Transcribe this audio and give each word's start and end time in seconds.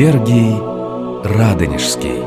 Сергий 0.00 0.54
Радонежский 1.22 2.22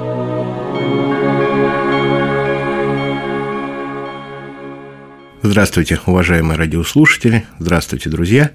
Здравствуйте, 5.42 6.00
уважаемые 6.06 6.56
радиослушатели, 6.56 7.48
здравствуйте, 7.58 8.12
друзья. 8.12 8.52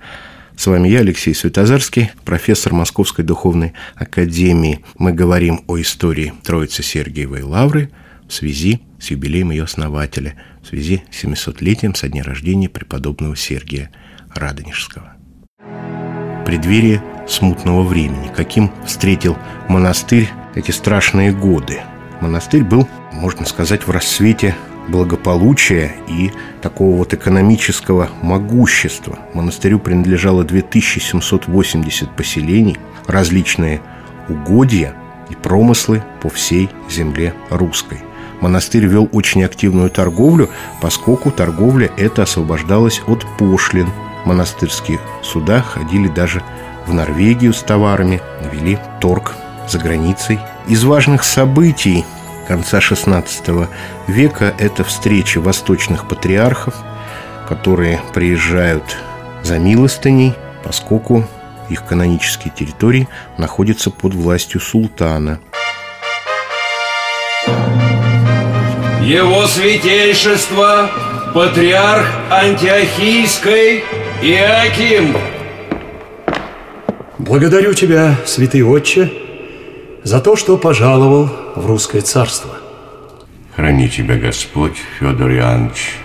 С 0.56 0.68
вами 0.68 0.88
я, 0.88 1.00
Алексей 1.00 1.34
Светозарский, 1.34 2.12
профессор 2.24 2.74
Московской 2.74 3.24
Духовной 3.24 3.72
Академии. 3.96 4.84
Мы 4.98 5.12
говорим 5.12 5.64
о 5.66 5.80
истории 5.80 6.32
Троицы 6.44 6.84
Сергиевой 6.84 7.42
Лавры 7.42 7.90
в 8.28 8.32
связи 8.32 8.82
с 9.00 9.10
юбилеем 9.10 9.50
ее 9.50 9.64
основателя, 9.64 10.36
в 10.62 10.68
связи 10.68 11.02
с 11.10 11.24
700-летием 11.24 11.96
со 11.96 12.08
дня 12.08 12.22
рождения 12.22 12.68
преподобного 12.68 13.34
Сергия 13.34 13.90
Радонежского. 14.32 15.17
Преддверие 16.48 17.02
смутного 17.28 17.82
времени, 17.82 18.30
каким 18.34 18.70
встретил 18.86 19.36
монастырь 19.68 20.30
эти 20.54 20.70
страшные 20.70 21.30
годы. 21.30 21.80
Монастырь 22.22 22.64
был, 22.64 22.88
можно 23.12 23.44
сказать, 23.44 23.86
в 23.86 23.90
рассвете 23.90 24.56
благополучия 24.88 25.92
и 26.08 26.32
такого 26.62 26.96
вот 26.96 27.12
экономического 27.12 28.08
могущества. 28.22 29.18
Монастырю 29.34 29.78
принадлежало 29.78 30.42
2780 30.42 32.16
поселений, 32.16 32.78
различные 33.06 33.82
угодья 34.30 34.94
и 35.28 35.34
промыслы 35.34 36.02
по 36.22 36.30
всей 36.30 36.70
земле 36.88 37.34
русской. 37.50 37.98
Монастырь 38.40 38.86
вел 38.86 39.06
очень 39.12 39.44
активную 39.44 39.90
торговлю, 39.90 40.48
поскольку 40.80 41.30
торговля 41.30 41.90
эта 41.98 42.22
освобождалась 42.22 43.02
от 43.06 43.26
пошлин. 43.36 43.90
Монастырские 44.24 45.00
суда 45.22 45.62
ходили 45.62 46.08
даже 46.08 46.42
в 46.86 46.92
Норвегию 46.92 47.52
с 47.52 47.62
товарами, 47.62 48.20
вели 48.52 48.78
торг 49.00 49.34
за 49.68 49.78
границей. 49.78 50.38
Из 50.68 50.84
важных 50.84 51.24
событий 51.24 52.04
конца 52.46 52.78
XVI 52.78 53.68
века– 54.06 54.54
это 54.58 54.84
встречи 54.84 55.38
восточных 55.38 56.08
патриархов, 56.08 56.74
которые 57.48 58.00
приезжают 58.14 58.96
за 59.42 59.58
милостыней, 59.58 60.34
поскольку 60.64 61.24
их 61.68 61.84
канонические 61.84 62.52
территории 62.54 63.08
находятся 63.36 63.90
под 63.90 64.14
властью 64.14 64.60
султана. 64.60 65.40
Его 69.02 69.46
святейшество 69.46 70.90
патриарх 71.34 72.06
Антиохийской 72.30 73.84
Иаким. 74.20 75.16
Благодарю 77.18 77.72
тебя, 77.72 78.16
святый 78.26 78.62
отче, 78.62 79.12
за 80.02 80.20
то, 80.20 80.34
что 80.34 80.58
пожаловал 80.58 81.30
в 81.54 81.66
русское 81.66 82.00
царство. 82.00 82.50
Храни 83.54 83.88
тебя 83.88 84.16
Господь, 84.16 84.76
Федор 84.98 85.30
Иоаннович. 85.30 85.98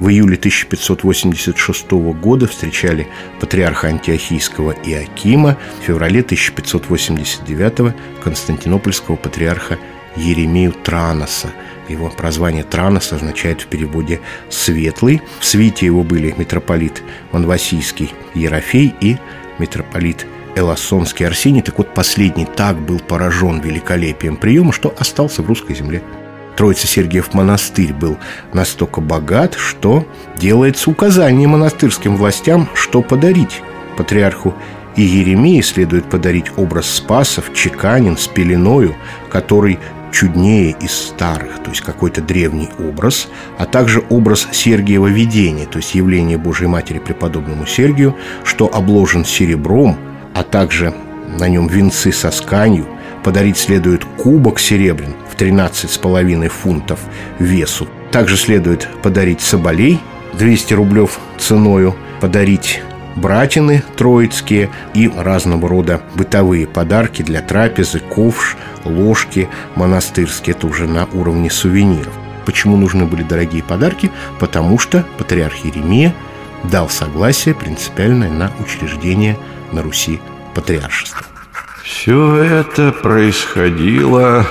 В 0.00 0.08
июле 0.08 0.36
1586 0.38 1.90
года 2.20 2.48
встречали 2.48 3.06
патриарха 3.38 3.88
Антиохийского 3.88 4.72
Иакима, 4.84 5.56
в 5.80 5.84
феврале 5.84 6.22
1589 6.22 7.94
Константинопольского 8.24 9.14
патриарха 9.14 9.78
Еремею 10.16 10.72
Траноса. 10.72 11.50
Его 11.88 12.08
прозвание 12.08 12.62
Транос 12.62 13.12
означает 13.12 13.62
в 13.62 13.66
переводе 13.66 14.20
«светлый». 14.48 15.22
В 15.40 15.44
свите 15.44 15.86
его 15.86 16.02
были 16.02 16.34
митрополит 16.36 17.02
Монвасийский 17.32 18.12
Ерофей 18.34 18.94
и 19.00 19.16
митрополит 19.58 20.26
Эласонский 20.56 21.26
Арсений. 21.26 21.62
Так 21.62 21.78
вот, 21.78 21.94
последний 21.94 22.46
так 22.46 22.78
был 22.78 22.98
поражен 23.00 23.60
великолепием 23.60 24.36
приема, 24.36 24.72
что 24.72 24.94
остался 24.98 25.42
в 25.42 25.46
русской 25.46 25.74
земле. 25.74 26.02
Троица 26.56 26.86
Сергиев 26.86 27.32
монастырь 27.32 27.92
был 27.92 28.18
настолько 28.52 29.00
богат, 29.00 29.54
что 29.54 30.06
делается 30.36 30.90
указание 30.90 31.48
монастырским 31.48 32.16
властям, 32.16 32.68
что 32.74 33.02
подарить 33.02 33.62
патриарху 33.96 34.54
и 34.96 35.02
Еремии 35.02 35.60
следует 35.60 36.04
подарить 36.04 36.46
образ 36.56 36.86
Спасов, 36.90 37.52
Чеканин 37.54 38.16
с 38.16 38.26
пеленою, 38.26 38.96
который 39.30 39.78
чуднее 40.12 40.76
из 40.80 40.92
старых, 40.92 41.62
то 41.62 41.70
есть 41.70 41.82
какой-то 41.82 42.20
древний 42.20 42.68
образ, 42.78 43.28
а 43.58 43.66
также 43.66 44.04
образ 44.10 44.48
Сергиева 44.52 45.06
видения, 45.06 45.66
то 45.66 45.78
есть 45.78 45.94
явление 45.94 46.38
Божьей 46.38 46.66
Матери 46.68 46.98
преподобному 46.98 47.66
Сергию, 47.66 48.16
что 48.44 48.66
обложен 48.72 49.24
серебром– 49.24 49.98
а 50.34 50.42
также 50.42 50.94
на 51.38 51.48
нем 51.48 51.68
венцы 51.68 52.12
со 52.12 52.30
сканью, 52.30 52.86
подарить 53.22 53.58
следует 53.58 54.04
кубок 54.16 54.58
серебрян 54.58 55.14
в 55.30 55.36
13,5 55.36 56.48
фунтов 56.48 57.00
весу. 57.38 57.88
Также 58.10 58.36
следует 58.36 58.88
подарить 59.02 59.40
соболей 59.40 60.00
200 60.34 60.74
рублев 60.74 61.20
ценою, 61.38 61.94
подарить 62.20 62.82
братины 63.16 63.82
троицкие 63.96 64.70
и 64.94 65.08
разного 65.08 65.68
рода 65.68 66.00
бытовые 66.14 66.66
подарки 66.66 67.22
для 67.22 67.40
трапезы, 67.40 68.00
ковш, 68.00 68.56
ложки 68.84 69.48
монастырские. 69.76 70.56
Это 70.56 70.66
уже 70.66 70.86
на 70.86 71.06
уровне 71.06 71.50
сувениров. 71.50 72.12
Почему 72.46 72.76
нужны 72.76 73.04
были 73.04 73.22
дорогие 73.22 73.62
подарки? 73.62 74.10
Потому 74.38 74.78
что 74.78 75.04
патриарх 75.18 75.64
Еремия 75.64 76.14
дал 76.64 76.88
согласие 76.88 77.54
принципиальное 77.54 78.30
на 78.30 78.50
учреждение 78.58 79.36
на 79.72 79.82
Руси 79.82 80.20
патриаршества. 80.54 81.22
Все 81.84 82.36
это 82.36 82.92
происходило 82.92 84.46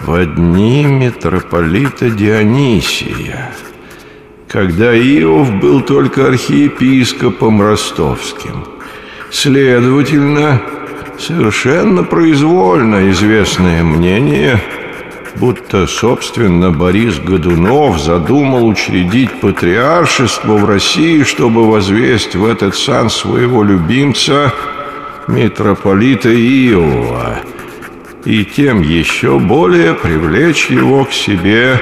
в 0.00 0.26
дни 0.26 0.84
митрополита 0.84 2.10
Дионисия, 2.10 3.50
когда 4.48 4.96
Иов 4.96 5.52
был 5.60 5.82
только 5.82 6.26
архиепископом 6.26 7.60
ростовским. 7.60 8.64
Следовательно, 9.30 10.62
совершенно 11.18 12.02
произвольно 12.02 13.10
известное 13.10 13.82
мнение– 13.84 14.60
будто, 15.38 15.86
собственно, 15.86 16.70
Борис 16.70 17.18
Годунов 17.18 18.00
задумал 18.00 18.66
учредить 18.66 19.40
патриаршество 19.40 20.54
в 20.54 20.64
России, 20.64 21.22
чтобы 21.22 21.66
возвесть 21.66 22.34
в 22.34 22.44
этот 22.44 22.74
сан 22.74 23.10
своего 23.10 23.62
любимца, 23.62 24.52
митрополита 25.26 26.30
Иова, 26.30 27.40
и 28.24 28.44
тем 28.44 28.82
еще 28.82 29.38
более 29.38 29.94
привлечь 29.94 30.70
его 30.70 31.04
к 31.04 31.12
себе 31.12 31.80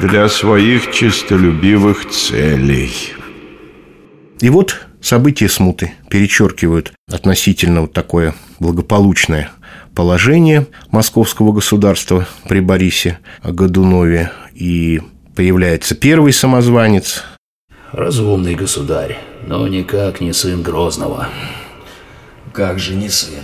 для 0.00 0.28
своих 0.28 0.92
честолюбивых 0.92 2.08
целей. 2.08 2.92
И 4.40 4.48
вот 4.48 4.86
события 5.00 5.48
смуты 5.48 5.92
перечеркивают 6.08 6.92
относительно 7.10 7.80
вот 7.80 7.92
такое 7.92 8.34
благополучное 8.60 9.50
положение 9.96 10.68
московского 10.92 11.52
государства 11.52 12.28
при 12.48 12.60
Борисе 12.60 13.18
Годунове, 13.42 14.30
и 14.54 15.00
появляется 15.34 15.96
первый 15.96 16.32
самозванец. 16.32 17.24
Разумный 17.90 18.54
государь, 18.54 19.18
но 19.46 19.66
никак 19.66 20.20
не 20.20 20.32
сын 20.32 20.62
Грозного. 20.62 21.28
Как 22.52 22.78
же 22.78 22.94
не 22.94 23.08
сын? 23.08 23.42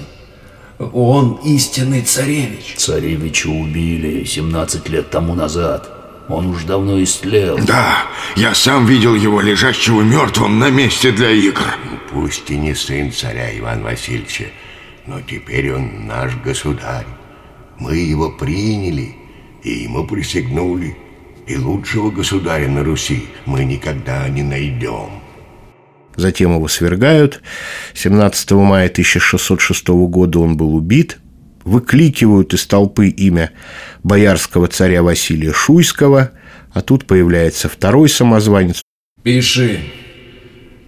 Он 0.78 1.40
истинный 1.44 2.02
царевич. 2.02 2.74
Царевича 2.76 3.48
убили 3.48 4.24
17 4.24 4.88
лет 4.88 5.10
тому 5.10 5.34
назад. 5.34 5.93
Он 6.28 6.46
уж 6.46 6.64
давно 6.64 7.02
истлел. 7.02 7.58
Да, 7.66 8.06
я 8.36 8.54
сам 8.54 8.86
видел 8.86 9.14
его 9.14 9.40
лежащего 9.40 10.02
мертвым 10.02 10.58
на 10.58 10.70
месте 10.70 11.12
для 11.12 11.30
игр. 11.30 11.64
Пусть 12.10 12.50
и 12.50 12.56
не 12.56 12.74
сын 12.74 13.12
царя 13.12 13.56
Ивана 13.58 13.84
Васильевича, 13.84 14.46
но 15.06 15.20
теперь 15.20 15.72
он 15.72 16.06
наш 16.06 16.34
государь. 16.36 17.06
Мы 17.78 17.96
его 17.96 18.30
приняли 18.30 19.16
и 19.64 19.70
ему 19.70 20.06
присягнули. 20.06 20.96
И 21.46 21.58
лучшего 21.58 22.10
государя 22.10 22.68
на 22.68 22.82
Руси 22.84 23.26
мы 23.44 23.64
никогда 23.64 24.26
не 24.28 24.42
найдем. 24.42 25.10
Затем 26.16 26.54
его 26.54 26.68
свергают. 26.68 27.42
17 27.94 28.52
мая 28.52 28.88
1606 28.88 29.88
года 29.88 30.38
он 30.38 30.56
был 30.56 30.74
убит. 30.74 31.18
Выкликивают 31.64 32.52
из 32.52 32.66
толпы 32.66 33.08
имя 33.08 33.52
боярского 34.02 34.68
царя 34.68 35.02
Василия 35.02 35.52
Шуйского, 35.52 36.32
а 36.72 36.80
тут 36.82 37.06
появляется 37.06 37.68
второй 37.68 38.08
самозванец. 38.08 38.82
Пиши. 39.22 39.80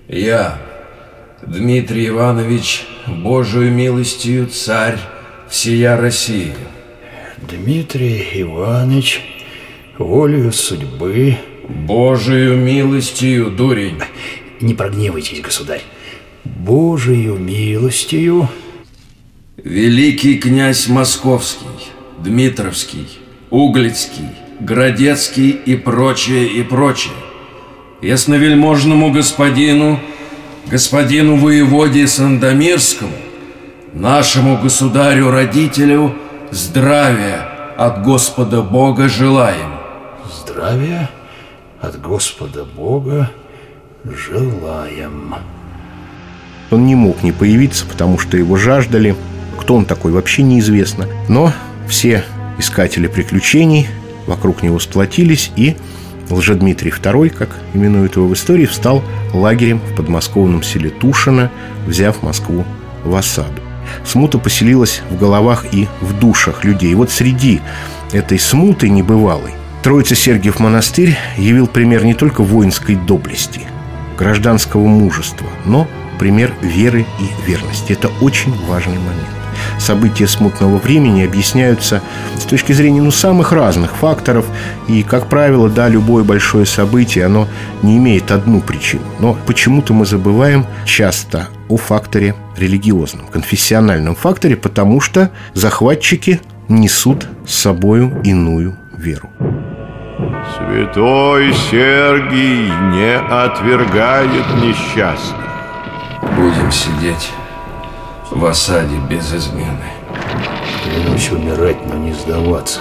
Я, 0.08 0.58
Дмитрий 1.46 2.08
Иванович, 2.08 2.84
Божию 3.06 3.72
милостью 3.72 4.48
царь 4.48 4.98
всея 5.48 5.96
России. 5.96 6.52
Дмитрий 7.38 8.42
Иванович, 8.42 9.20
волею 9.98 10.52
судьбы... 10.52 11.36
Божию 11.68 12.56
милостью, 12.56 13.50
дурень. 13.50 14.00
Не 14.60 14.74
прогневайтесь, 14.74 15.40
государь. 15.40 15.82
Божию 16.44 17.34
милостью... 17.38 18.48
Великий 19.64 20.36
князь 20.36 20.86
Московский, 20.86 21.66
Дмитровский, 22.18 23.08
Углицкий, 23.48 24.28
Градецкий 24.60 25.48
и 25.48 25.76
прочее, 25.76 26.46
и 26.46 26.62
прочее. 26.62 27.14
Ясновельможному 28.02 29.10
господину, 29.10 29.98
господину 30.66 31.36
воеводе 31.36 32.06
Сандомирскому, 32.06 33.16
нашему 33.94 34.58
государю-родителю 34.58 36.14
здравия 36.50 37.48
от 37.78 38.02
Господа 38.04 38.60
Бога 38.60 39.08
желаем. 39.08 39.72
Здравия 40.38 41.08
от 41.80 41.98
Господа 41.98 42.66
Бога 42.66 43.30
желаем. 44.04 45.34
Он 46.70 46.84
не 46.84 46.94
мог 46.94 47.22
не 47.22 47.32
появиться, 47.32 47.86
потому 47.86 48.18
что 48.18 48.36
его 48.36 48.56
жаждали. 48.56 49.16
Кто 49.66 49.74
он 49.74 49.84
такой, 49.84 50.12
вообще 50.12 50.44
неизвестно. 50.44 51.08
Но 51.28 51.52
все 51.88 52.22
искатели 52.56 53.08
приключений 53.08 53.88
вокруг 54.28 54.62
него 54.62 54.78
сплотились, 54.78 55.50
и 55.56 55.74
Лжедмитрий 56.30 56.92
II, 56.92 57.30
как 57.30 57.48
именуют 57.74 58.14
его 58.14 58.28
в 58.28 58.34
истории, 58.34 58.66
встал 58.66 59.02
лагерем 59.32 59.80
в 59.80 59.96
подмосковном 59.96 60.62
селе 60.62 60.90
Тушино, 60.90 61.50
взяв 61.84 62.22
Москву 62.22 62.64
в 63.02 63.16
осаду. 63.16 63.60
Смута 64.04 64.38
поселилась 64.38 65.02
в 65.10 65.18
головах 65.18 65.66
и 65.72 65.88
в 66.00 66.16
душах 66.16 66.62
людей. 66.62 66.92
И 66.92 66.94
вот 66.94 67.10
среди 67.10 67.60
этой 68.12 68.38
смуты 68.38 68.88
небывалой 68.88 69.50
Троица-Сергиев 69.82 70.60
монастырь 70.60 71.18
явил 71.36 71.66
пример 71.66 72.04
не 72.04 72.14
только 72.14 72.44
воинской 72.44 72.94
доблести, 72.94 73.62
гражданского 74.16 74.86
мужества, 74.86 75.48
но 75.64 75.88
пример 76.20 76.54
веры 76.62 77.04
и 77.18 77.50
верности. 77.50 77.94
Это 77.94 78.12
очень 78.20 78.54
важный 78.68 78.98
момент. 78.98 79.35
События 79.78 80.26
смутного 80.26 80.78
времени 80.78 81.24
объясняются 81.24 82.02
с 82.38 82.44
точки 82.44 82.72
зрения 82.72 83.00
ну, 83.00 83.10
самых 83.10 83.52
разных 83.52 83.96
факторов. 83.96 84.46
И, 84.88 85.02
как 85.02 85.28
правило, 85.28 85.68
да, 85.68 85.88
любое 85.88 86.24
большое 86.24 86.66
событие, 86.66 87.26
оно 87.26 87.48
не 87.82 87.96
имеет 87.98 88.30
одну 88.30 88.60
причину. 88.60 89.04
Но 89.20 89.36
почему-то 89.46 89.92
мы 89.92 90.06
забываем 90.06 90.66
часто 90.84 91.48
о 91.68 91.76
факторе 91.76 92.34
религиозном, 92.56 93.26
конфессиональном 93.26 94.14
факторе, 94.14 94.56
потому 94.56 95.00
что 95.00 95.30
захватчики 95.54 96.40
несут 96.68 97.26
с 97.46 97.54
собою 97.54 98.20
иную 98.24 98.76
веру. 98.96 99.30
Святой 100.56 101.52
Сергий 101.52 102.68
не 102.92 103.16
отвергает 103.16 104.46
несчастных. 104.62 105.46
Будем 106.36 106.70
сидеть 106.72 107.30
в 108.30 108.44
осаде 108.44 108.96
без 109.08 109.32
измены. 109.32 109.90
Клянусь 110.82 111.30
умирать, 111.30 111.86
но 111.86 111.94
не 111.94 112.12
сдаваться, 112.12 112.80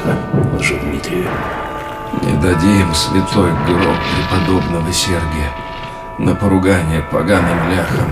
Лжедмитрию. 0.57 1.29
Не 2.23 2.41
дадим 2.41 2.93
святой 2.93 3.51
гроб 3.67 3.97
преподобного 4.15 4.91
Сергия 4.93 5.51
на 6.17 6.33
поругание 6.33 7.03
поганым 7.11 7.69
ляхам, 7.69 8.09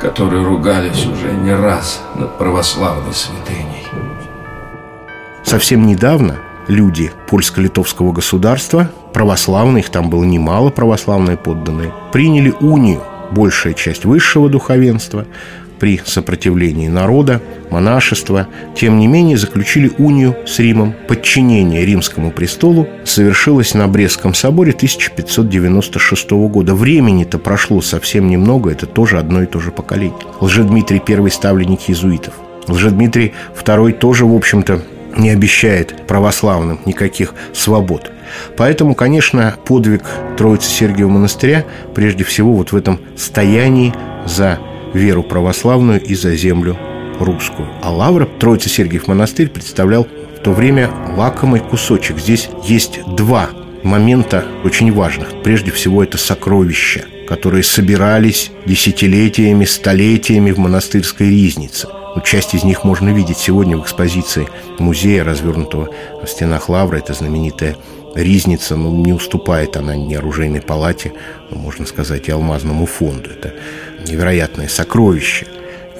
которые 0.00 0.44
ругались 0.44 1.06
уже 1.06 1.32
не 1.32 1.54
раз 1.54 2.02
над 2.14 2.38
православной 2.38 3.12
святыней. 3.12 3.86
Совсем 5.44 5.86
недавно 5.86 6.38
люди 6.68 7.12
польско-литовского 7.28 8.12
государства, 8.12 8.90
православные, 9.12 9.82
их 9.82 9.90
там 9.90 10.08
было 10.08 10.24
немало, 10.24 10.70
православные 10.70 11.36
подданные, 11.36 11.92
приняли 12.12 12.54
унию, 12.60 13.02
большая 13.30 13.74
часть 13.74 14.04
высшего 14.04 14.48
духовенства, 14.48 15.26
при 15.82 16.00
сопротивлении 16.04 16.86
народа, 16.86 17.42
монашества, 17.68 18.46
тем 18.76 19.00
не 19.00 19.08
менее 19.08 19.36
заключили 19.36 19.90
унию 19.98 20.36
с 20.46 20.60
Римом. 20.60 20.94
Подчинение 21.08 21.84
римскому 21.84 22.30
престолу 22.30 22.86
совершилось 23.04 23.74
на 23.74 23.88
Брестском 23.88 24.32
соборе 24.32 24.70
1596 24.70 26.30
года. 26.30 26.76
Времени-то 26.76 27.38
прошло 27.38 27.80
совсем 27.80 28.30
немного, 28.30 28.70
это 28.70 28.86
тоже 28.86 29.18
одно 29.18 29.42
и 29.42 29.46
то 29.46 29.58
же 29.58 29.72
поколение. 29.72 30.14
Лжедмитрий– 30.38 31.02
первый 31.04 31.32
ставленник 31.32 31.80
иезуитов. 31.88 32.34
Лжедмитрий 32.68 33.32
II 33.60 33.94
тоже, 33.94 34.24
в 34.24 34.36
общем-то, 34.36 34.82
не 35.16 35.30
обещает 35.30 36.06
православным 36.06 36.78
никаких 36.86 37.34
свобод. 37.52 38.12
Поэтому, 38.56 38.94
конечно, 38.94 39.56
подвиг 39.66 40.04
Троицы 40.38 40.70
Сергиева 40.70 41.08
монастыря 41.08 41.64
прежде 41.92 42.22
всего 42.22 42.52
вот 42.52 42.70
в 42.70 42.76
этом 42.76 43.00
стоянии 43.16 43.92
за 44.26 44.60
веру 44.94 45.22
православную 45.22 46.00
и 46.00 46.14
за 46.14 46.34
землю 46.36 46.76
русскую. 47.18 47.68
А 47.82 47.90
Лавра, 47.90 48.26
Троица 48.26 48.68
Сергиев 48.68 49.06
монастырь, 49.06 49.48
представлял 49.48 50.04
в 50.04 50.42
то 50.42 50.52
время 50.52 50.90
лакомый 51.16 51.60
кусочек. 51.60 52.18
Здесь 52.18 52.48
есть 52.64 53.00
два 53.16 53.50
момента 53.82 54.44
очень 54.64 54.92
важных. 54.92 55.42
Прежде 55.42 55.70
всего, 55.70 56.02
это 56.02 56.18
сокровища, 56.18 57.04
которые 57.28 57.62
собирались 57.62 58.50
десятилетиями, 58.66 59.64
столетиями 59.64 60.50
в 60.50 60.58
монастырской 60.58 61.28
ризнице. 61.28 61.88
Ну, 62.14 62.20
часть 62.22 62.54
из 62.54 62.62
них 62.62 62.84
можно 62.84 63.08
видеть 63.10 63.38
сегодня 63.38 63.76
в 63.76 63.82
экспозиции 63.82 64.48
музея, 64.78 65.24
развернутого 65.24 65.88
в 66.22 66.26
стенах 66.26 66.68
Лавры. 66.68 66.98
Это 66.98 67.14
знаменитая 67.14 67.76
ризница, 68.14 68.76
ну, 68.76 68.94
не 69.02 69.12
уступает 69.12 69.76
она 69.76 69.96
ни 69.96 70.14
оружейной 70.14 70.60
палате, 70.60 71.12
ну, 71.50 71.58
можно 71.58 71.86
сказать, 71.86 72.28
и 72.28 72.32
алмазному 72.32 72.84
фонду. 72.84 73.30
Это 73.30 73.54
невероятное 74.06 74.68
сокровище. 74.68 75.46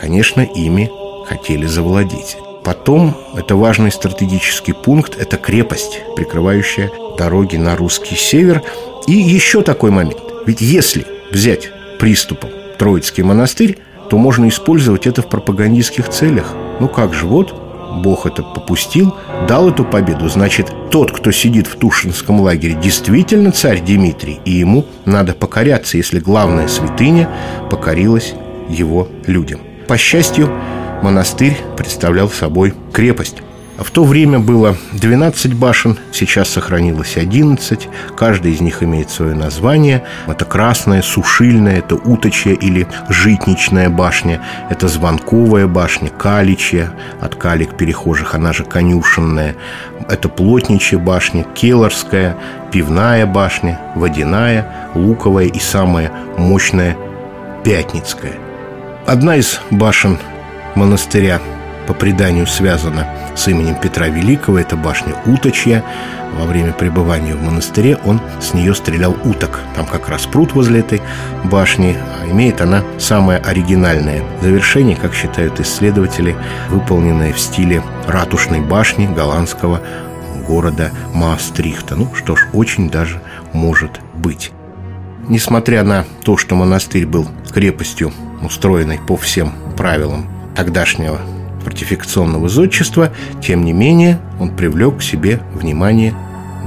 Конечно, 0.00 0.40
ими 0.40 0.90
хотели 1.26 1.66
завладеть. 1.66 2.37
Потом, 2.64 3.16
это 3.37 3.56
важный 3.56 3.90
стратегический 3.90 4.72
пункт, 4.72 5.16
это 5.19 5.37
крепость, 5.37 6.00
прикрывающая 6.16 6.90
дороги 7.19 7.56
на 7.56 7.76
русский 7.76 8.14
север. 8.14 8.62
И 9.06 9.12
еще 9.12 9.62
такой 9.62 9.90
момент. 9.90 10.19
Ведь 10.46 10.60
если 10.60 11.06
взять 11.32 11.70
приступом 11.99 12.50
Троицкий 12.78 13.22
монастырь, 13.22 13.78
то 14.10 14.19
можно 14.19 14.49
использовать 14.49 15.06
это 15.06 15.22
в 15.22 15.28
пропагандистских 15.28 16.08
целях. 16.08 16.54
Ну 16.81 16.88
как 16.88 17.14
же, 17.14 17.26
вот 17.26 17.62
Бог 17.92 18.26
это 18.26 18.42
попустил, 18.42 19.14
дал 19.48 19.68
эту 19.68 19.84
победу. 19.84 20.28
Значит, 20.28 20.72
тот, 20.90 21.12
кто 21.12 21.30
сидит 21.30 21.66
в 21.66 21.76
Тушинском 21.76 22.40
лагере, 22.40 22.74
действительно 22.74 23.52
царь 23.52 23.80
Дмитрий, 23.80 24.40
и 24.44 24.52
ему 24.52 24.86
надо 25.04 25.34
покоряться, 25.34 25.96
если 25.96 26.18
главная 26.18 26.68
святыня 26.68 27.28
покорилась 27.70 28.34
его 28.68 29.08
людям. 29.26 29.61
По 29.88 29.96
счастью, 29.96 30.50
монастырь 31.02 31.56
представлял 31.76 32.28
собой 32.28 32.75
крепость. 32.92 33.42
В 33.79 33.91
то 33.91 34.05
время 34.05 34.38
было 34.38 34.76
12 34.93 35.55
башен, 35.55 35.99
сейчас 36.12 36.50
сохранилось 36.50 37.17
11. 37.17 37.88
Каждая 38.17 38.52
из 38.52 38.61
них 38.61 38.83
имеет 38.83 39.11
свое 39.11 39.35
название. 39.35 40.05
Это 40.26 40.45
красная, 40.45 41.00
сушильная, 41.00 41.79
это 41.79 41.95
уточья 41.95 42.52
или 42.52 42.87
житничная 43.09 43.88
башня, 43.88 44.43
это 44.69 44.88
звонковая 44.88 45.67
башня, 45.67 46.11
каличья, 46.11 46.93
от 47.21 47.35
калик 47.37 47.76
перехожих, 47.76 48.35
она 48.35 48.52
же 48.52 48.64
конюшенная. 48.64 49.57
Это 50.09 50.29
плотничья 50.29 50.99
башня, 50.99 51.45
келорская, 51.55 52.37
пивная 52.71 53.25
башня, 53.25 53.81
водяная, 53.95 54.91
луковая 54.95 55.47
и 55.47 55.59
самая 55.59 56.12
мощная 56.37 56.97
Пятницкая. 57.64 58.35
Одна 59.07 59.37
из 59.37 59.61
башен 59.71 60.19
монастыря 60.75 61.41
по 61.86 61.94
преданию 61.94 62.46
связана 62.46 63.06
с 63.34 63.48
именем 63.48 63.74
Петра 63.76 64.08
Великого. 64.08 64.58
Это 64.58 64.76
башня 64.76 65.14
Уточья. 65.26 65.84
Во 66.38 66.46
время 66.46 66.72
пребывания 66.72 67.34
в 67.34 67.42
монастыре 67.42 67.98
он 68.04 68.20
с 68.40 68.54
нее 68.54 68.74
стрелял 68.74 69.16
уток. 69.24 69.60
Там 69.76 69.86
как 69.86 70.08
раз 70.08 70.26
пруд 70.26 70.52
возле 70.52 70.80
этой 70.80 71.02
башни. 71.44 71.96
Имеет 72.30 72.60
она 72.60 72.82
самое 72.98 73.38
оригинальное 73.38 74.22
завершение, 74.40 74.96
как 74.96 75.14
считают 75.14 75.60
исследователи, 75.60 76.36
выполненное 76.70 77.32
в 77.32 77.38
стиле 77.38 77.82
ратушной 78.06 78.60
башни 78.60 79.06
голландского 79.06 79.80
города 80.46 80.90
Маастрихта. 81.12 81.96
Ну 81.96 82.08
что 82.14 82.36
ж, 82.36 82.46
очень 82.52 82.90
даже 82.90 83.20
может 83.52 84.00
быть. 84.14 84.52
Несмотря 85.28 85.84
на 85.84 86.04
то, 86.24 86.36
что 86.36 86.56
монастырь 86.56 87.06
был 87.06 87.28
крепостью, 87.52 88.12
устроенной 88.42 88.98
по 88.98 89.16
всем 89.16 89.52
правилам 89.76 90.26
тогдашнего 90.56 91.20
фортификационного 91.62 92.49
зодчества, 92.49 93.12
тем 93.42 93.64
не 93.64 93.73
менее 93.73 94.21
он 94.38 94.54
привлек 94.54 94.99
к 94.99 95.02
себе 95.02 95.40
внимание 95.54 96.14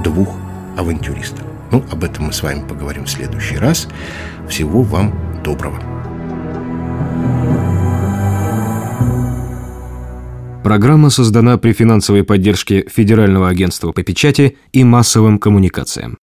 двух 0.02 0.36
авантюристов. 0.76 1.44
Ну, 1.70 1.84
об 1.90 2.04
этом 2.04 2.26
мы 2.26 2.32
с 2.32 2.42
вами 2.42 2.66
поговорим 2.66 3.04
в 3.04 3.10
следующий 3.10 3.56
раз. 3.56 3.88
Всего 4.48 4.82
вам 4.82 5.12
доброго. 5.44 5.80
Программа 10.62 11.10
создана 11.10 11.58
при 11.58 11.72
финансовой 11.72 12.24
поддержке 12.24 12.84
Федерального 12.88 13.48
агентства 13.48 13.92
по 13.92 14.02
печати 14.02 14.56
и 14.72 14.82
массовым 14.82 15.38
коммуникациям. 15.38 16.18